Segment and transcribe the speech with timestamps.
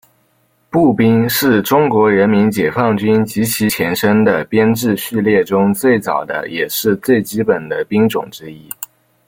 [0.71, 8.67] 步兵是中国人民解放军及其前身的编制序列中最早的也是最基本的兵种之一。